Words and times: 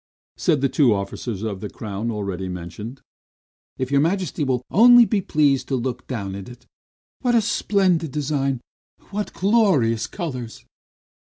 said 0.35 0.61
the 0.61 0.67
two 0.67 0.95
officers 0.95 1.43
of 1.43 1.61
the 1.61 1.69
crown, 1.69 2.09
already 2.09 2.49
mentioned. 2.49 3.01
"If 3.77 3.91
your 3.91 4.01
Majesty 4.01 4.43
will 4.43 4.63
only 4.71 5.05
be 5.05 5.21
pleased 5.21 5.67
to 5.67 5.75
look 5.75 6.11
at 6.11 6.33
it! 6.33 6.65
What 7.19 7.35
a 7.35 7.39
splendid 7.43 8.11
design! 8.11 8.61
What 9.11 9.31
glorious 9.31 10.07
colors!" 10.07 10.65